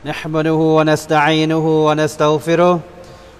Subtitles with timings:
[0.00, 2.80] نحمده ونستعينه ونستغفره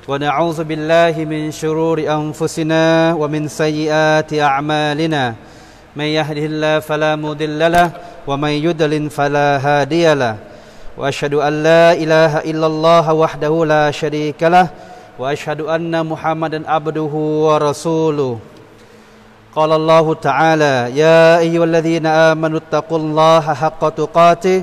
[0.09, 5.35] ونعوذ بالله من شرور أنفسنا ومن سيئات أعمالنا.
[5.97, 7.89] من يهده الله فلا مضل له
[8.29, 10.37] ومن يضلل فلا هادي له.
[11.01, 14.69] وأشهد أن لا إله إلا الله وحده لا شريك له.
[15.17, 17.13] وأشهد أن محمدا عبده
[17.49, 18.39] ورسوله.
[19.57, 24.63] قال الله تعالى يا أيها الذين آمنوا اتقوا الله حق تقاته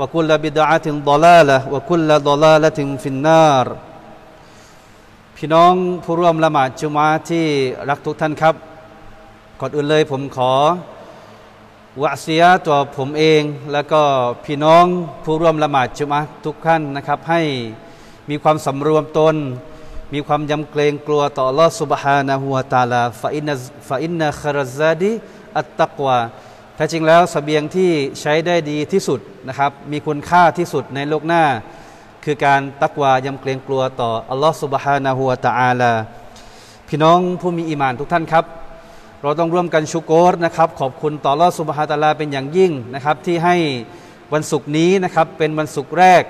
[0.00, 3.66] وكل بدعة ضلالة وكل ضلالة في النار
[5.36, 5.74] พี่น้อง
[6.04, 7.46] ผู้ร่วมละหมาดจุมาที่
[7.88, 8.54] รักทุกท่านครับ
[9.60, 10.52] ก่อนอื่นเลยผมขอ
[12.02, 14.02] วะเสียตัวผมเอง แล้วก็
[14.44, 14.84] พี่น้อง
[15.24, 17.40] ผู้ร่วมละหมาดจุมาทุกท่านนะครับ ให้
[18.30, 19.36] มีความสำรวมตน
[20.14, 23.54] มีความยำเกรงกลัวต่อลอสุบฮานะฮัวตาลาฟาอินนะ
[23.88, 25.12] ฟาอินนะคาราซาดี
[25.58, 26.18] อัตตักวา
[26.77, 31.43] แท้จริงแล้วสเสบียงที่ใช้ได้ดีที่สุดนะครับ มีคุณค่าที่สุดในโลกหน้า
[32.25, 35.93] คือการตักวายำเกรงกลัวต่ออัลลอฮฺสุบฮานะฮัวตาอาลา
[36.87, 38.45] พี่น้องผู้มีอีมานทุกท่านครับ
[39.21, 43.55] เราต้องร่วมกันชุกโกรนะครับ ขอบคุณต่ออัลลอฮฺสุบฮาตาลาเป็นอย่างยิ่งนะครับ ที่ให้
[44.33, 46.23] วันศุกร์นี้นะครับเป็นวันศุกร์แรก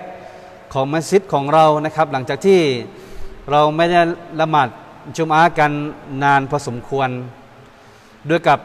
[0.73, 2.59] ของมัสยิดของเรานะครับ หลังจากที่
[3.51, 4.01] เราไม่ได้
[4.39, 4.67] ละหมาด
[5.17, 5.71] จุมอากัน
[6.23, 7.09] นานพอสมควร
[8.29, 8.59] ด้วยกับ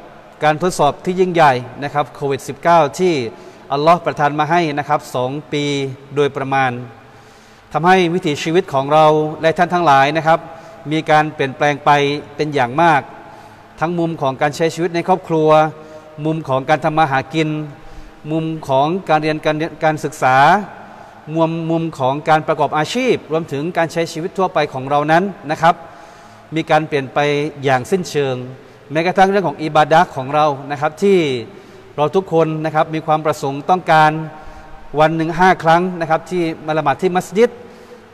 [0.44, 3.14] การทดสอบที่ยิ่งใหญ่นะครับโควิด -19 ที่
[3.72, 5.64] อัลลอฮ์ประทานมาให้นะครับสองปี
[6.14, 6.70] โดยประมาณ
[7.72, 9.06] ทำให้วิถีชีวิตของเรา
[9.42, 10.40] และท่านทั้งหลายนะครับ
[10.92, 11.90] มีการเปลี่ยนแปลงไป
[12.36, 13.00] เป็นอย่างมาก
[13.80, 15.48] ทั้งมุมของการใช้ชีวิตในครอบครัว
[16.24, 17.48] มุมของการทำมาหากิน
[18.30, 20.36] มุมของการเรียนการการศึกษา
[21.36, 25.74] มุมมุมของการประกอบอาชีพ รวมถึงการใช้ชีวิตทั่วไปของเรานั้นนะครับ
[26.54, 27.18] มีการเปลี่ยนไป
[27.64, 28.36] อย่างสิ้นเชิง
[28.92, 31.18] แม้กระทั่งเรื่องของอิบาดะของเรานะครับ ที่
[31.96, 34.10] เราทุกคนนะครับมีความประสงค์ต้องการ
[35.00, 37.50] วันหนึ่งห้าครั้งนะครับ ที่มาละหมาดที่มัสยิด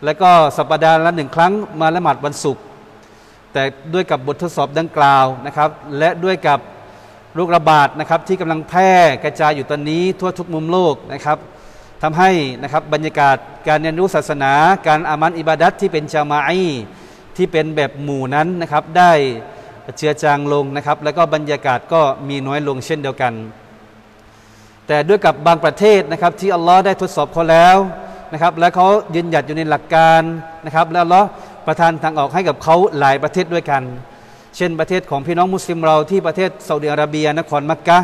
[0.04, 2.62] และก็สัปดาห์ละหนึ่งครั้งมาละหมาดวันศุกร์
[3.52, 3.62] แต่
[3.94, 6.58] ด้วยกับบททดสอบดังกล่าวนะครับ และด้วยกับ
[7.34, 8.90] โรคระบาดนะครับ ที่กำลังแพร่
[9.24, 11.38] กระจายอยู่ตอนนี้ทั่วทุกมุมโลกนะครับ
[12.02, 12.30] ทำให้
[12.62, 13.36] นะครับบรรยากาศ
[13.68, 14.52] การเรียนรู้ศาสนา
[14.86, 16.62] การอามันอิบาดัตที่เป็นจามาอี
[17.36, 19.12] ที่เป็นแบบหมู่นั้นนะครับได้
[19.96, 23.34] เจือจางลงนะครับ แล้วก็บรรยากาศก็มีน้อยลงเช่นเดียวกัน
[24.86, 27.76] แต่ด้วยกับบางประเทศนะครับ ที่อัลลอฮ์ได้ทดสอบเขาแล้ว
[28.32, 30.22] นะครับ และเขายืนหยัดอยู่ในหลักการ
[30.64, 31.26] นะครับ แล้วอัลลอฮ์
[31.66, 33.82] ประทานทางออกให้กับเขาหลายประเทศด้วยกัน
[34.56, 37.98] เช่นประเทศของพี่น้องมุสลิมเราที่ประเทศซาอุดิอาระเบีย นครมักกะ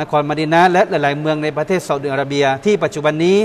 [0.00, 3.38] นครมดินาและหลาย ๆ เมืองในประเทศซาอุดิอาระเบีย ที่ปัจจุบันนี้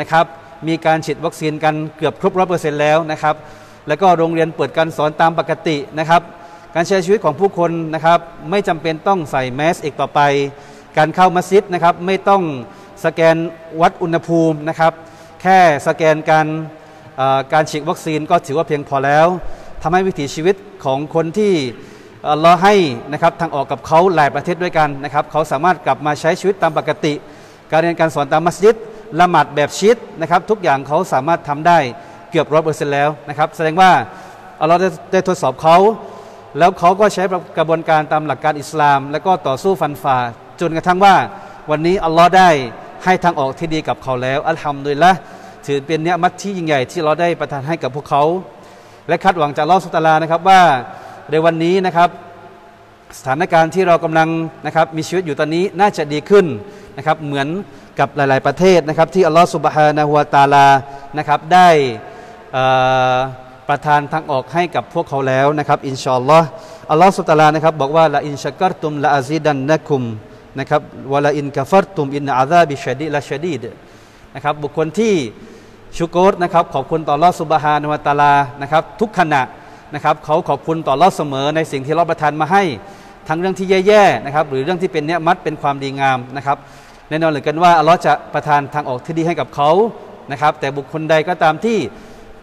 [0.00, 0.26] นะครับ
[0.68, 3.34] มีการฉีดวัคซีนกันเกือบครบร้อยเปอร์เซ็นต์แล้วนะครับ
[3.88, 6.22] แล้วก็โรงเรียนเปิดการสอนตามปกตินะครับ
[6.76, 8.18] การใช้ชีวิตของผู้คนนะครับ
[8.50, 10.20] ไม่จำเป็นต้องใส่แมสอีกต่อไป
[10.98, 12.42] การเข้ามัสยิดนะครับไม่ต้อง
[13.04, 13.36] สแกน
[13.80, 14.92] วัดอุณหภูมินะครับ
[15.42, 16.46] แค่สแกนการ
[17.52, 19.26] การฉีดวัคซีนก็ถือว่าเพียงพอแล้ว
[19.82, 21.52] ทำให้วิถีชีวิตของคนที่
[22.40, 22.74] เราให้
[23.12, 27.12] นะครับทางออกกับเขาหลายประเทศด้วยกันนะครับเขาสามารถกลับมาใช้ชีวิตตามปกติ
[27.70, 28.76] การเรียนการสอนตามมัสยิด
[29.20, 31.78] ละหมาดแบบชิดนะครับ ทุกอย่างเขาสามารถทำได้
[32.30, 33.90] เกือบร้อยเปอร์เซ็นต์แล้วนะครับ แสดงว่า
[34.68, 34.76] เรา
[35.12, 35.76] ได้ทดสอบเขา
[36.58, 37.24] แล้วเขาก็ใช้
[37.58, 40.18] กระบวนการตามหลักการอิสลาม แล้วก็ต่อสู้ฟันฝ่า
[40.60, 41.14] จนกระทั่งว่า
[41.70, 42.50] วันนี้อัลลอฮ์ได้
[43.04, 45.12] ให้ทางออกที่ดีกับเขาแล้ว อัลฮัมดุลิละ
[45.66, 48.22] ถือเป็นเนื้อมัดที่ยิ่งใหญ่ที่เราได้ประทานให้กับพวกเขา
[49.08, 50.62] และคาดหวังจากลอสุตาลานะครับว่า
[51.30, 52.08] ในวันนี้นะครับ
[53.18, 54.28] สถานการณ์ที่เรากำลัง
[54.66, 56.46] นะครับมีชีวิตอยู่ตอนนี้น่าจะดีขึ้น
[56.96, 57.48] นะครับเหมือน
[57.98, 60.66] กับหลาย ๆ ประเทศนะครับที่อัลลอฮฺสุบฮานะฮุวาตาลา
[61.18, 61.68] นะครับได้
[63.72, 66.46] ประทานทางออกให้กับพวกเขาแล้วนะครับ อินชาอัลลอฮ์
[66.90, 70.02] อัลลอฮฺสุตลานะครับบอกว่าละอินชักรตุมละอาซิดันนะคุม
[70.58, 70.82] นะครับ
[71.12, 73.64] วะละอินกาฟัรตุมอินอาซาบิชดีละชดีด
[74.34, 75.14] นะครับบุคคลที่
[75.98, 79.42] ชุกรนะครับขอบคุณต่อลอสุบฮานุวาตาลานะครับทุกขณะ
[79.94, 82.62] นะครับเขาขอบคุณต่อรอเสมอในสิ่งที่เราประทานมาให้
[83.28, 86.56] ทั้งเรื่องที่แย่ๆนะครับหรือเรื่องที่เป็นเนื้อมัดเป็นความดีงามนะครับ
[87.08, 89.70] แน่นอนเหลือกันว่าอัลลอฮ์จะประทานทางออกที่ดีให้กับเขา
[90.32, 91.78] นะครับแต่บุคคลใดก็ตามที่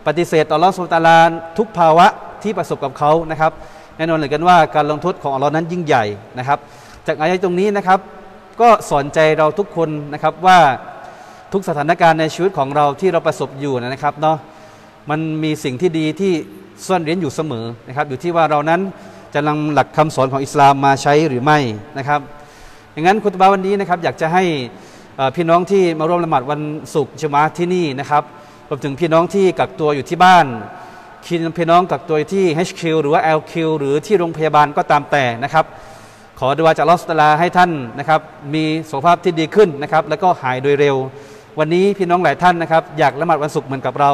[0.10, 1.18] ปฏิเสธต่อรอดสุตาลา
[1.58, 2.08] ทุกภาวะ
[2.44, 3.52] ที่ประสบกับเขานะครับ
[3.98, 6.06] แน่นอนเหลือกันว่าการลงโทษของอัลลอฮ์นั้นยิ่งใหญ่
[6.38, 6.60] นะครับ
[7.08, 8.00] จากอายะตรงนี้นะครับ
[8.62, 10.60] ก็สอนใจเราทุกคนนะครับว่า
[11.54, 14.38] ทุกสถานการณ์ในชีวิตของเราที่เราประสบอยู่นะครับเนาะ
[15.10, 16.34] มันมีสิ่งที่ดีที่
[16.88, 18.82] ซ่อนเร้นอยู่เสมอนะครับ อยู่ที่ว่าเรานั้น
[19.34, 21.60] จะนำหลักคำสอนของอิสลามมาใช้หรือไม่
[21.98, 22.20] นะครับ
[22.94, 24.44] อย่างนั้นคุณตบาวันนี้นะครับอยากจะให้
[25.36, 26.62] พี่น้องที่มาร่วมละหมาดวัน
[26.96, 28.24] ศุกร์จมาที่นี่นะครับ
[28.71, 30.45] รวมถึงพี่น้องที่กักตัวอยู่ที่บ้าน
[31.27, 35.66] คินพี่น้องกักตัวที่ HQ หรือว่า LQ หรือที่โรงพยาบาลก็ตามแต่นะครับ
[36.39, 38.21] ขอดวาจากลอสตลาให้ท่านนะครับ
[38.54, 40.95] มีสุขภาพที่ดีขึ้นนะครับ แล้วก็หายโดยเร็ว
[41.60, 44.12] วันนี้พี่น้องหลายท่านนะครับ อยากละหมาดวันศุกร์เหมือนกับเรา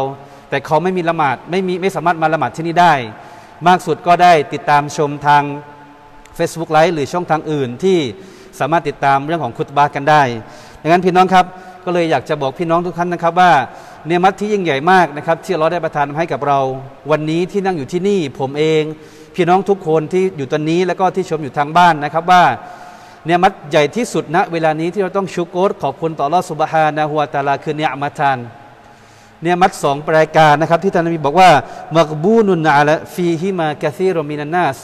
[0.49, 2.93] แต่เขาไม่มีละหมาดไม่มีไม่สามารถมาละหมาดที่นี่ได้
[3.67, 5.43] มากสุดก็ได้ติดตามชมทาง
[6.37, 7.97] Facebook ไลฟ์หรือช่องทางอื่นที่
[8.59, 10.21] สามารถติดตามเรื่องของคุตบากันได้
[10.81, 11.45] ดังนั้นพี่น้องครับ
[11.85, 13.51] ก็เลยอยากจะบอกพี่น้องทุกท่านนะครับว่า
[14.05, 16.59] เนื้อมัดที่ยิ่งใหญ่มากนะครับที่เราได้ประทานให้กับเรา
[17.11, 18.83] วันนี้ที่นั่งอยู่ที่นี่ผมเอง
[19.35, 22.43] พี่น้องทุกคนที่อยู่ตอนนี้แล้วก็ที่ชมอยู่ทางบ้านนะครับว่า
[23.25, 28.37] เนื้อมัดใหญ่ที่สุดณเวลานี้ที่เราต้องชุกโกรขอบคุณต่อรอดสุบฮานะฮัวตาลาคือเนื้อมัทาน
[29.41, 31.49] เนื้อมัดสองรายการนะครับที่ท่านนบีบอกว่า
[31.97, 34.77] มักบูนุนอาละฟีฮิมากะซีโรมินานัส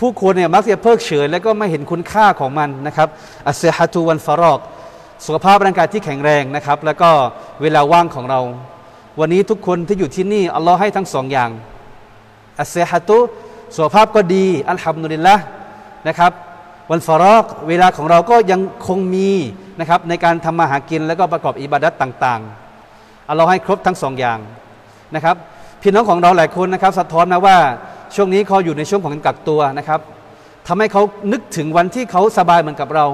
[0.00, 3.08] ผู้คนเนี่ยมักจะเพิกเฉย และก็ไม่เห็นคุณค่าของมันนะครับ
[3.46, 4.60] อัสเซฮัตูวันฟารอก
[5.26, 7.10] สุขภาพร่างกายที่แข็งแรงนะครับ แล้วก็
[7.62, 8.40] เวลาว่างของเรา
[9.20, 11.50] วันนี้ทุกคนที่อยู่ที่นี่อัลลอฮ์ให้ทั้งสองอย่าง
[12.60, 13.18] อัสเซฮัตุ
[13.76, 15.34] สุขภาพก็ดี อัลฮัมดุลิลละ
[16.08, 16.32] นะครับ
[16.90, 19.30] วันฟารอกเวลาของเราก็ยังคงมี
[19.80, 24.38] นะครับในการทำมาหากินแล้วก็ประกอบอิบาดัตต่างๆอัลลอฮ์ให้ครบทั้งสองอย่าง
[25.14, 25.36] นะครับ
[25.82, 27.56] พี่น้องของเราหลายคนนะครับ สะท้อนนะว่า
[28.14, 30.00] ช่วงนี้เขาอยู่ในช่วงของการกักตัวนะครับ
[30.66, 31.02] ทำให้เขา
[31.32, 33.06] นึกถึงวันที่เขาสบายเหมือนกับเรา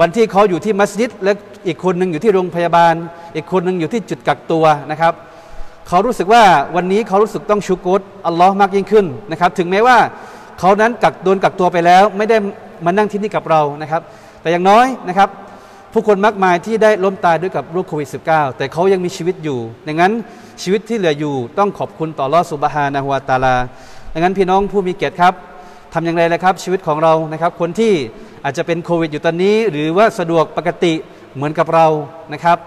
[0.00, 1.32] วันที่เขาอยู่ที่มัสยิด และ
[1.66, 2.94] อีกคนหนึ่งอยู่ที่โรงพยาบาล
[3.36, 5.14] อีกคนหนึ่งอยู่ที่จุดกักตัวนะครับ
[5.88, 6.42] เขารู้สึกว่า
[6.76, 9.98] วันนี้เขารู้สึกต้องชุกรอัลลอฮ์มากยิ่งขึ้นนะครับ ถึงแม้ว่า
[10.60, 12.36] เขานั้นกักโดนกักตัวไปแล้ว ไม่ได้
[12.84, 14.02] มานั่งที่นี่กับเรานะครับ
[14.42, 15.28] แต่อย่างน้อยนะครับ
[15.92, 20.12] ผู้คนมากมายที่ได้ล้มตายด้วยกับโรคโควิด -19 แต่เขายังมีชีวิตอยู่ ดังนั้น
[20.62, 23.56] ชีวิตที่เหลืออยู่ต้องขอบคุณต่อลอสุบฮานะฮุวาตาลา
[24.12, 25.34] ดังนั้นพี่น้องผู้มีเกียรติครับ
[25.94, 27.92] ทำอย่างไรเลยครับชีวิตของเรานะครับ คนที่
[28.44, 30.92] อาจจะเป็นโควิดอยู่ตอนนี้ หรือว่าสะดวกปกติ
[31.34, 31.86] เหมือนกับเรา
[32.32, 32.58] นะครับ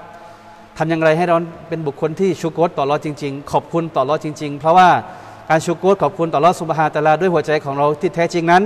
[0.78, 1.38] ทำอย่างไรให้เรา
[1.70, 4.90] เป็นบุคคลที่ชูโกตต่อรอจริง ๆ ขอบคุณต่อรอจริง ๆ เพราะว่า
[5.50, 8.64] การชูโกตขอบคุณต่อรอสุบฮาตาลาด้วยหัวใจของเราที่แท้จริงนั้น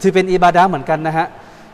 [0.00, 1.26] ถือเป็นอิบาดาเหมือนกันนะฮะ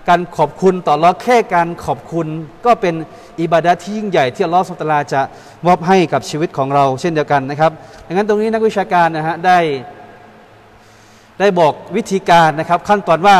[0.09, 2.27] การขอบคุณต่อรอแค่การขอบคุณ
[2.67, 2.95] ก็เป็น
[3.41, 5.21] อิบาดาที่ยิ่งใหญ่ที่อัลลอฮฺสุตลาจะ
[5.67, 7.73] มอบให้กับชีวิตของเราเช่นเดียวกันนะครับ
[8.07, 9.59] ดังนั้นตรงนี้นักวิชาการนะฮะได้
[11.41, 13.39] ได้บอกวิธีการนะครับ ขั้นตอนว่า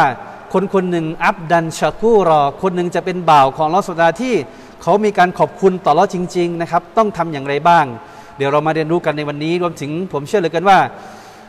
[0.53, 4.35] คนคนหนึ่งอับดันชาคูรอ คนหนึ่งจะเป็นบ่าวของลอสดาที่
[4.83, 7.85] เขามีการขอบคุณต่อลอจริง ๆ นะครับ ต้องทำอย่างไรบ้าง
[8.37, 10.79] เดี๋ยวเรามาเรียนรู้กันในวันนี้รวมถึงผมเชื่อเลยกันว่า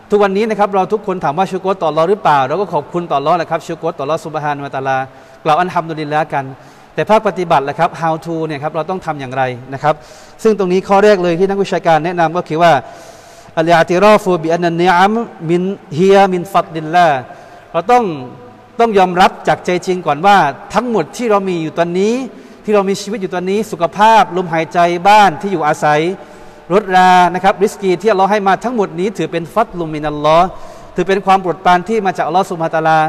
[0.10, 4.98] ทุกวันนี้นะครับเราทุกคนถามว่าชูโกตต่อรอหรือเปล่าเราก็ขอบคุณต่อรอแหละครับชูโกตต่อรอสุบฮานวะตาลา
[5.44, 6.46] กล่าวอันทำดุลินแล้วกัน
[6.96, 9.44] แต่ภาคปฏิบัติแหละครับ how to เนี่ยครับเราต้องทำอย่างไร
[9.74, 9.96] นะครับ
[10.44, 12.72] ซึ่งตรงนี้ข้อแรกเลยที่นักวิชาการแนะนำก็คือว่า
[13.58, 15.14] อัลลอฮฺติรอฟูบิอันนันเนียม
[15.50, 15.62] มิน
[15.96, 17.08] เฮียมินฟัดดินละ
[17.72, 18.04] เราต้อง
[18.80, 20.38] ต้องยอมรับจากใจจริงก่อนว่า
[20.74, 22.14] ทั้งหมดที่เรามีอยู่ตอนนี้
[22.64, 26.02] ที่เรามีชีวิตอยู่ตอนนี้ สุขภาพลมหายใจบ้านที่อยู่อาศัย
[26.74, 30.48] รถรานะครับริสกีที่เราให้มาทั้งหมดนี้ ถือเป็นฟัดลุมินัลลอฮ์
[30.96, 33.00] ถือเป็นความโปรดปรานที่มาจากอัลลอฮ์สุบฮาตาลา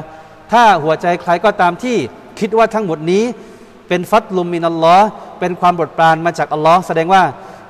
[0.53, 1.97] ถ้าหัวใจใครก็ตามที่
[2.41, 3.25] คิดว่าทั้งหมดนี้
[3.89, 5.07] เป็นفضل من الله
[5.41, 7.23] เป็นความโปรดปรานมาจากอัลลอฮ์แสดงว่า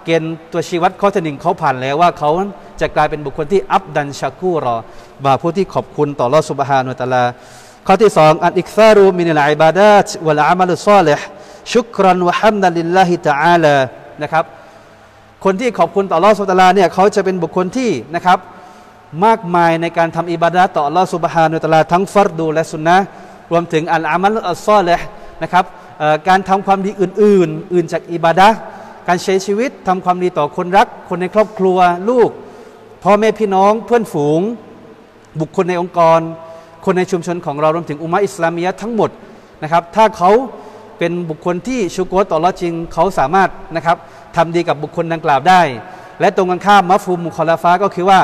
[0.05, 2.31] เกณฑ์ตัวชี้วัดข้อที่หนึ่งเขาผ่านแล้วว่าเขา
[2.81, 4.75] จะกลายเป็นบุคคลที่อับดันชักูรอ
[5.25, 7.25] บาผู้ที่ขอบคุณต่อالله سبحانه وتعالى
[7.87, 13.77] ข้อที่สองالإكثار من العبادة والعمل الصالح شكرا وحمدا لله تعالى
[14.23, 14.45] นะครับ
[15.45, 18.39] คนที่ขอบคุณต่อالله سبحانه เนี่ยเขาจะเป็นบุคคลที่นะครับ
[19.25, 22.97] มากมายในการทำอิบาดะต่อลอสุบฮานุตะลาทั้งฟัรดูและสุนนะ
[23.51, 25.07] รวมถึงอัลอามัลอัลซอลิห์
[25.43, 25.65] นะครับ
[26.29, 28.49] การทำความดีอื่น ๆ อื่นจากอิบาดะ
[29.09, 31.79] การใช้ชีวิตทำความดีต่อคนรัก คนในครอบครัว
[32.11, 32.31] ลูก
[33.03, 34.41] พ่อแม่พี่น้องเพื่อนฝูง
[35.41, 36.21] บุคคลในองค์กร
[36.85, 39.11] คนในชุมชนของเรารวมถึงอุมาอิสลามียะทั้งหมด
[39.63, 40.31] นะครับถ้าเขา
[40.99, 43.97] เป็นบุคคลที่ชูโกต่อรอจริงเขาสามารถนะครับ
[44.37, 45.63] ทำดีกับบุคคลดังกล่าวได้
[46.21, 48.21] และตรงกันข้ามมัฟูมุคอลาฟ้าก็คือว่า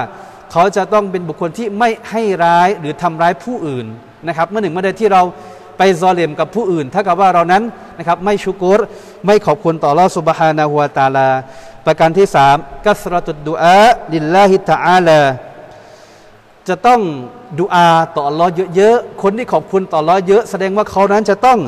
[0.53, 3.87] เขาจะต้องเป็นบุคคลที่ไม่ให้ร้ายหรือทำร้ายผู้อื่น
[4.27, 5.23] นะครับเมื่อหนึ่งเมื่อใดที่เรา
[5.79, 7.63] ไปซอเลมกับผู้อื่นถ้ากับว่าเรานั้น
[7.99, 8.81] นะครับไม่ชุกุร
[9.27, 11.29] ไม่ขอบคุณต่อลอสุบฮานาหัวตาลา
[11.87, 12.57] ประการที่สาม
[12.87, 13.83] กัสรตุดดุอา
[14.13, 15.21] ลิลลาฮิตะอาลา
[16.69, 17.01] จะต้อง
[17.61, 21.59] ดูอาต่ออัลอเยอะๆ คนที่ขอบคุณต่ออัลอเยอะ แสดงว่าเขานั้นจะต้อง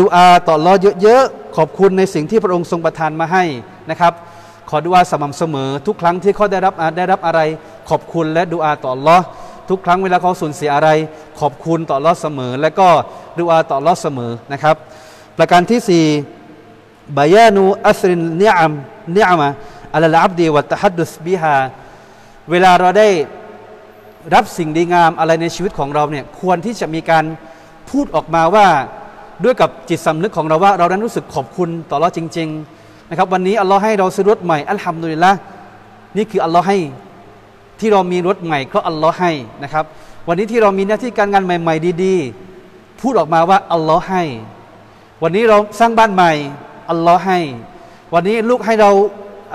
[0.00, 3.44] ดูอาต่ออัลอเยอะๆ ขอบคุณในสิ่งที่พระองค์ทรงประทานมาให้
[3.90, 4.12] นะครับ
[4.70, 7.40] ขอดูอาสม่ำเสมอ ทุกครั้งที่เขาได้รับได้รับอะไร
[7.90, 9.16] ขอบคุณและดูอาต่ออัลอ
[9.68, 10.88] ทุกครั้งเวลาเขาสูญเสียอะไร
[11.40, 12.88] ขอบคุณต่ออัลอฮ์เสมอ และก็
[13.38, 14.76] ดูอาต่ออัลอฮ์เสมอนะครับ
[15.38, 16.04] ประการที่สี่
[17.16, 18.72] บายานูอัสรินเนียม
[19.14, 19.48] เนียมะ
[19.94, 21.56] อัลลอับดีวัตฮัดดุสบิฮา
[22.50, 23.08] เวลาเราได้
[24.34, 27.24] รับสิ่งดีงามอะไรในชีวิตของเราเนี่ยควรที่จะมีการ
[27.90, 28.66] พูดออกมาว่า
[29.44, 32.48] ด้วยกับจิตสำนึกของเราว่า เรานั้นรู้สึกขอบคุณต่อเราจริง
[32.80, 35.32] ๆ นะครับ วันนี้อัลลอฮ์ให้เราซื้อรถใหม่อัลฮัมดุลิลละ
[36.16, 36.78] นี่คืออัลลอฮ์ให้
[37.82, 39.84] ที่เรามีรถใหม่เพราะอัลลอฮ์ให้นะครับ
[40.28, 44.24] วันนี้ที่เรามีหน้าที่การงานใหม่ ๆ ดีๆ พูดออกมาว่าอัลลอฮ์ให้
[45.22, 46.32] วันนี้เราสร้างบ้านใหม่
[46.90, 47.38] อัลลอฮ์ให้
[48.14, 48.90] วันนี้ลูกให้เรา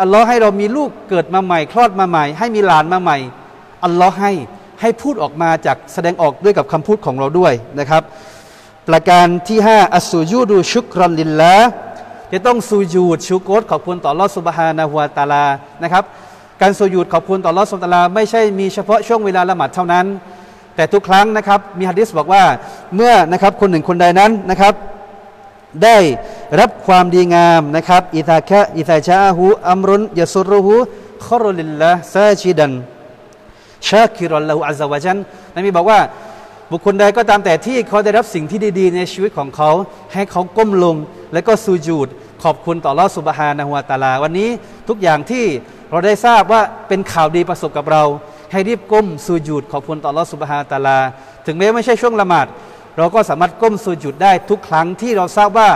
[0.02, 3.18] อัลลอฮ์ให้เรามีลูกเกิดมาใหม่ คลอดมาใหม่ ให้มีหลานมาใหม่
[3.86, 4.32] อัลลอฮ์ให้
[4.82, 8.04] ให้พูดออกมาจากแสดงออกด้วยกับคำพูดของเราด้วยนะครับ
[8.88, 11.56] ประการที่5อัสูยูดูชุกรันลินละ
[12.32, 15.46] จะต้องสูญูดชุกรขอบคุณต่อลอสุบฮานะฮุวตาลา
[15.84, 16.04] นะครับ
[16.62, 20.06] การสุญูดขอบคุณต่อลอสุบตลาไม่ใช่มีเฉพาะช่วงเวลาละหมาดเท่านั้น
[20.76, 22.44] แต่ทุกครั้งนะครับมีฮะดิษบอกว่า
[22.96, 24.74] เมื่อนะครับคนหนึ่งคนใดนั้นนะครับ
[25.84, 25.98] ได้
[26.60, 30.74] รับความดีงามนะครับอิทาคะอิทาชาหูอัมรุนยาสุรุหู
[31.26, 32.72] ขอรุลิลละซาชิดัน
[33.90, 35.18] ชาคิรอลลาหูอัลลอฮฺวะจัน
[35.56, 36.00] นบีบอกว่า
[36.72, 39.72] บุคคลใดก็ตามแต่ที่เขาได้รับสิ่งที่ดีๆ ในชีวิตของเขา
[40.14, 40.96] ให้เขาก้มลง
[41.34, 42.08] และก็สูญูด
[42.44, 44.50] ขอบคุณต่อลอสุบฮานะฮุวตาลา วันนี้
[44.90, 45.46] ทุกอย่างที่
[45.92, 48.04] เราได้ทราบว่าเป็นข่าวดีประสบกับเรา
[48.52, 51.00] ให้รีบก้มสูญูดขอบคุณต่อลอสุบฮาตาลา
[51.46, 52.48] ถึงแม้ไม่ใช่ช่วงละหมาด
[52.98, 55.70] เราก็สามารถก้มสูญูดได้ทุกครั้งที่เราทราบว่า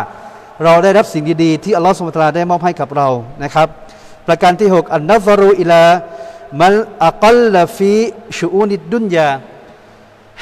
[0.64, 3.08] เราได้รับสิ่งดีๆ ที่อัลลอฮฺสุบฮาตาลาได้มอบให้กับเรา
[3.44, 3.68] นะครับ
[4.28, 5.84] ประการที่ 6 อันนัฟรูอิลา
[6.62, 7.94] มัลอักลฟี
[8.38, 9.28] ชูอุนิดดุนยา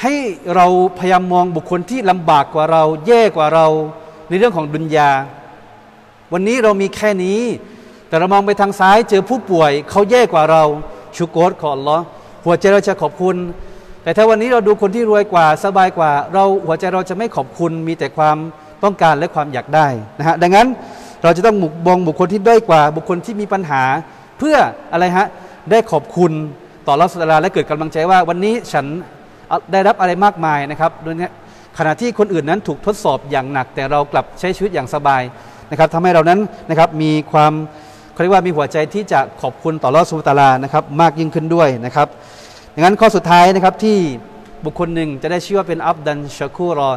[0.02, 0.14] ให้
[0.54, 0.66] เรา
[0.98, 3.66] พยายามมองบุคคลที่ลำบากกว่าเรา แย่กว่าเรา
[4.28, 5.10] ในเรื่องของดุนยา
[6.32, 7.40] วันนี้เรามีแค่นี้
[8.08, 10.62] แต่เรามองไปทางซ้ายเจอผู้ป่วย เขาแย่กว่าเรา
[11.16, 12.04] ชุกโกรขออัลลอฮ์
[12.44, 13.36] หัวใจเราจะขอบคุณ
[14.02, 18.36] แต่ถ้าวันนี้เราดูคนที่รวยกว่าสบายกว่า เราหัวใจเราจะไม่ขอบคุณมีแต่ความ
[18.84, 19.86] ต้องการและความอยากได้
[20.18, 20.68] นะฮะดังนั้น
[21.22, 21.56] เราจะต้อง
[21.86, 23.82] มองบุคคลที่ด้อยกว่า บุคคลที่มีปัญหา
[24.38, 24.56] เพื่อ
[24.92, 25.26] อะไรฮะ
[25.70, 26.32] ได้ขอบคุณ
[26.86, 28.86] ต่อรัสลาและเกิดกำลังใจว่า วันนี้ฉัน
[29.72, 31.28] ได้รับอะไรมากมายนะครับโดยนี้
[31.78, 35.22] ขณะที่คนอื่นนั้นถูกทดสอบอย่างหนัก แต่เรากลับใช้ชีวิตอย่างสบาย
[35.70, 36.40] นะครับทำให้เรานั้น
[36.70, 37.52] นะครับมีความ
[38.12, 42.08] เขาเรียกว่ามีหัวใจที่จะขอบคุณต่อรัสุตาลานะครับมากยิ่งขึ้นด้วยนะครับ
[42.74, 43.98] ดังนั้นข้อสุดท้ายนะครับที่
[44.64, 46.90] บุคคลหนึ่งจะได้ชื่อว่าเป็นอับดันชาคูรอ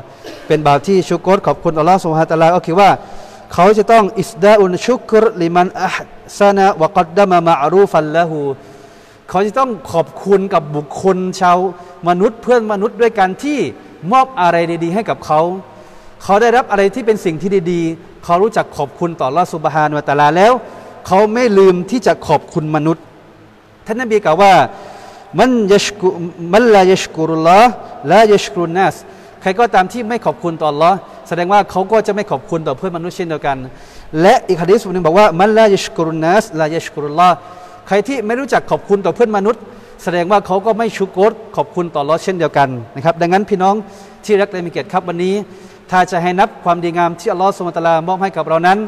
[0.48, 2.90] เป็นบ่าวที่ชุกรขอบคุณอัลลอฮฺสุฮาตาลาก็คือว่า
[3.54, 5.96] เขาจะต้องอิสดาอุนชุกรลิมันอัฮ
[6.40, 8.40] ซานะวะกัดดามะมาอรูฟันละหู
[9.30, 11.58] เขาจะต้องขอบคุณกับบุคคลชาว
[12.08, 13.60] มนุษย์เพื่อนมนุษย์ด้วยกันที่
[14.12, 15.42] มอบอะไรดีๆ ให้กับเขา
[16.24, 20.54] เขาได้รับอะไรที่เป็นสิ่งที่ดีๆ เขารู้จักขอบคุณต่อลอสุบฮานวตาลาแล้ว
[21.08, 23.04] เขาไม่ลืมที่จะขอบคุณมนุษย์
[23.86, 24.54] ท่านนบีกล่าวว่า
[25.40, 26.10] มันยชกุ
[26.54, 27.72] มันลายชกุรุลลอฮ์
[28.12, 28.96] ละยชกุรุนัส
[29.42, 30.92] ใครก็ตามที่ไม่ขอบคุณต่อลอ
[31.28, 33.58] แสดงว่าเขาก็จะไม่ขอบคุณต่อเพื่อนมนุษย์เช่นเดียวกัน
[34.22, 37.36] และอีกฮะดีษบนึงบอกว่ามันลายชกุรุนัสลายชกุรุลลอฮ์
[37.88, 39.62] ใครที่ไม่รู้จักขอบคุณต่อเพื่อนมนุษย์
[40.04, 43.76] แสดงว่าเขาก็ไม่ชุกรขอบคุณต่อลอเช่นเดียวกันนะครับดังนั้นพี่น้อง
[44.26, 45.36] ที่รักและมีเกียรติครับวันนี้
[45.92, 48.80] ถ้าจะให้นับความดีงามที่อัลลอฮฺสุลตารามอบให้กับเรานั้น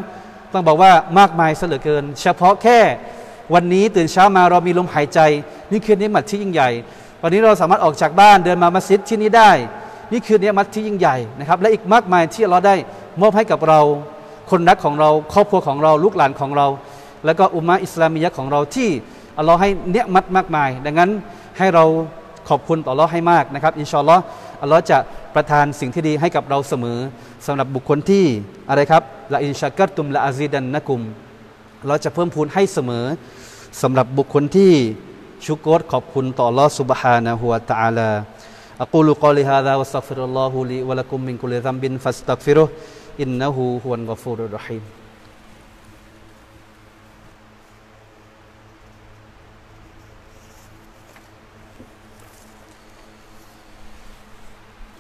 [0.54, 2.80] ต้องบอกว่ามากมายเสลือเกิน เฉพาะแค่
[3.54, 5.20] วันนี้ตื่นเช้ามาเรามีลมหายใจ
[5.72, 6.70] นี่คือนิมัตที่ยิ่งใหญ่
[7.22, 9.52] วันนี้เราสามารถออกจากบ้านเดินมามัสยิดที่นี้ได้
[10.12, 12.76] นี่คือนิมัตที่ยิ่งใหญ่นะครับและอีกมากมายที่เราได้
[13.22, 13.80] มอบให้กับเรา
[14.52, 16.68] คนรักของเราครอบครัวของเราลูกหลานของเรา
[17.25, 18.91] แล้วก็อุมมะอิสลามียะของเราที่
[19.39, 21.11] อัลลอฮ์ให้เนียมัดมากมาย ดังนั้น
[21.59, 21.85] ให้เรา
[22.49, 24.23] ขอบคุณต่ออัลลอฮ์ให้มากนะครับอินชาอัลลอฮ์
[24.63, 24.99] อัลลอฮ์จะ
[25.35, 26.99] ประทานสิ่งที่ดีให้กับเราเสมอ
[27.47, 28.25] สำหรับบุคคลที่
[28.69, 29.03] อะไรครับ
[29.33, 31.01] ละอินชากัตตุมละอาซีดันนะกุม
[31.87, 33.05] เราจะเพิ่มพูนให้เสมอ
[33.83, 34.73] สำหรับบุคคลที่
[35.47, 38.11] ชุกรขอบคุณต่อ Allah سبحانه และ تعالى
[38.85, 42.69] أقول قولي هذا واستغفر الله لي ولكم من كل ذنب فاستغفروه
[43.25, 44.83] إنه هو الغفور الرحيم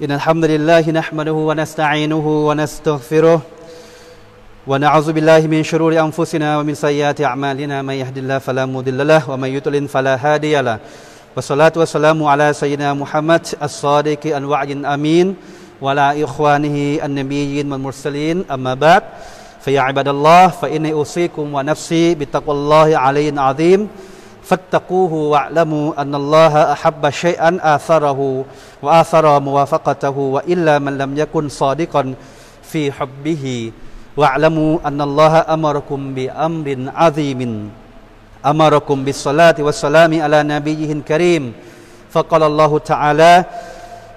[0.04, 3.42] إن الحمد لله نحمده ونستعينه ونستغفره
[4.68, 7.82] ونعوذ بالله من شرور أنفسنا ومن سيئات أعمالنا.
[7.82, 10.80] من يهد الله فلا مضل له ومن يضلل فلا هادي له.
[11.36, 15.36] والصلاة والسلام على سيدنا محمد الصادق الوعد الأمين
[15.82, 18.52] وعلى إخوانه النبيين والمرسلين.
[18.52, 19.04] أما بعد
[19.64, 23.88] فيا عباد الله فإني أوصيكم ونفسي بتقوى الله علي عظيم
[24.46, 28.46] فاتقوه واعلموا أن الله أحب شيئا آثره
[28.82, 32.14] وآثر موافقته وإلا من لم يكن صادقا
[32.62, 33.72] في حبه.
[34.18, 37.42] واعلموا أن الله أمركم بأمر عظيم
[38.46, 41.44] أمركم بالصلاة والسلام على نبيه الكريم.
[42.14, 43.34] فقال الله تعالى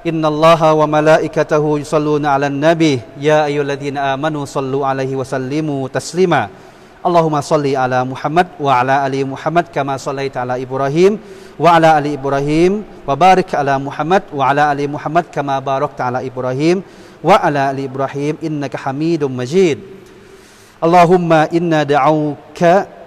[0.06, 6.48] إن الله وملائكته يصلون على النبي يا أيها الذين آمنوا صلوا عليه وسلموا تسليما.
[6.98, 11.18] اللهم صل على محمد وعلى آل محمد كما صليت على إبراهيم
[11.58, 12.72] وعلى آل إبراهيم
[13.06, 16.82] وبارك على محمد وعلى آل محمد كما باركت على إبراهيم
[17.24, 19.78] وعلى آل إبراهيم إنك حميد مجيد.
[20.82, 22.60] اللهم إنا دعوك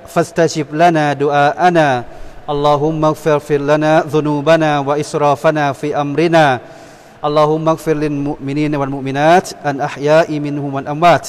[0.08, 2.04] فاستجب لنا دعاءنا.
[2.50, 6.60] اللهم اغفر لنا ذنوبنا وإسرافنا في أمرنا.
[7.26, 11.28] اللهم اغفر للمؤمنين والمؤمنات الأحياء منهم والأموات.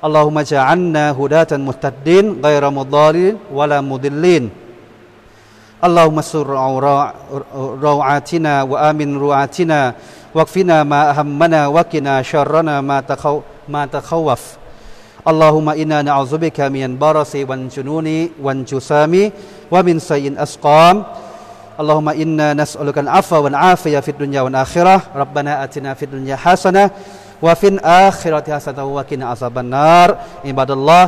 [0.00, 4.50] اللهم اجعلنا هداة مهتدين غير مضالين ولا مضلين.
[5.84, 6.48] اللهم استر
[7.84, 9.80] روعاتنا وآمن روعاتنا.
[10.34, 14.42] واكفنا ما أهمنا وقنا شرنا ما تخو ما تخوف.
[15.28, 18.08] اللهم إنا نعوذ بك من البرص والجنون
[18.40, 19.14] والجسام
[19.70, 20.96] ومن سيء الأسقام.
[21.80, 24.96] اللهم إنا نسألك العفو والعافية في الدنيا والآخرة.
[25.16, 26.90] ربنا آتنا في الدنيا حسنة
[27.42, 30.08] وفي الآخرة حسنة وقنا عذاب النار.
[30.44, 31.04] عباد الله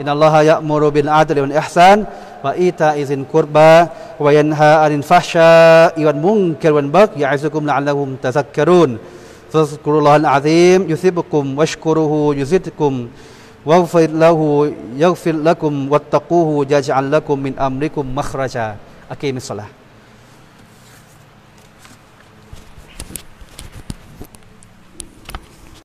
[0.00, 2.04] إن الله يأمر بالعدل والإحسان
[2.44, 3.74] وإيتاء ذي القربى
[4.20, 8.98] وينهى عن الفحشاء والمنكر والبغي يعظكم لعلكم تذكرون.
[9.52, 13.08] فاذكروا الله العظيم يثبكم واشكروه يزدكم
[13.66, 18.76] واغفر له يغفر لكم واتقوه يجعل لكم من أمركم مخرجا.
[19.10, 19.85] أقيم الصلاة.